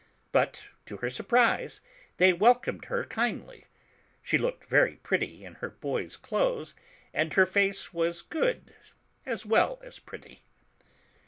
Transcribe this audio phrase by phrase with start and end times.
[0.31, 1.79] But to her surprise
[2.17, 3.65] they welcomed her kindly.
[4.23, 6.73] She looked very pretty in her boy's clothes,
[7.13, 8.73] and her face was good,
[9.27, 10.41] as well as pretty.